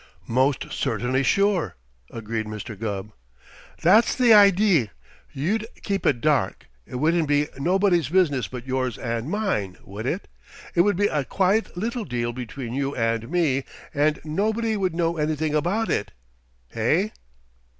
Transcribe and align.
"Most 0.25 0.71
certainly 0.71 1.21
sure," 1.21 1.75
agreed 2.09 2.47
Mr. 2.47 2.75
Gubb. 2.75 3.11
"That's 3.83 4.15
the 4.15 4.33
idee! 4.33 4.89
You'd 5.31 5.67
keep 5.83 6.07
it 6.07 6.21
dark. 6.21 6.65
It 6.87 6.95
wouldn't 6.95 7.27
be 7.27 7.49
nobody's 7.59 8.09
business 8.09 8.47
but 8.47 8.65
yours 8.65 8.97
and 8.97 9.29
mine, 9.29 9.77
would 9.83 10.07
it? 10.07 10.27
It 10.73 10.81
would 10.81 10.97
be 10.97 11.05
a 11.05 11.23
quiet 11.23 11.77
little 11.77 12.05
deal 12.05 12.33
between 12.33 12.73
you 12.73 12.95
and 12.95 13.29
me, 13.29 13.63
and 13.93 14.17
nobody 14.23 14.75
would 14.75 14.95
know 14.95 15.17
anything 15.17 15.53
about 15.53 15.91
it. 15.91 16.13
Hey?" 16.69 17.11